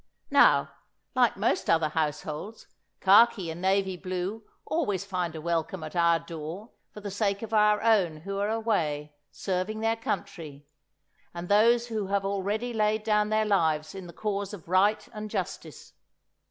[0.31, 0.71] Now,
[1.13, 2.65] like most other households,
[3.01, 7.53] khaki and navy blue always find a welcome at our door for the sake of
[7.53, 10.65] our own who are away, serving their country,
[11.35, 15.29] and those who have already laid down their lives in the cause of Right and
[15.29, 15.93] Justice.